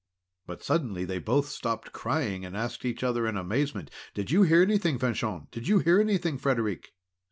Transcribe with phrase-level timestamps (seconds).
[0.47, 4.63] But suddenly they both stopped crying, and asked each other in amazement: "Do you hear
[4.63, 6.93] anything, Fanchon?" "Do you hear anything, Frederic?"